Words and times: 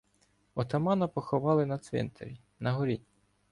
Отамана 0.55 1.07
поховали 1.07 1.65
на 1.65 1.77
цвинтарі— 1.77 2.39
на 2.59 2.71
горі. 2.73 3.01